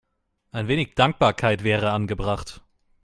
Ein 0.51 0.67
wenig 0.67 0.95
Dankbarkeit 0.95 1.63
wäre 1.63 1.91
angebracht. 1.91 2.63